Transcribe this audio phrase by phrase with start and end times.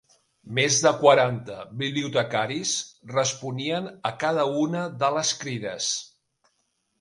[0.59, 2.71] Més de quaranta bibliotecaris
[3.11, 5.93] responien a cada una de les crides.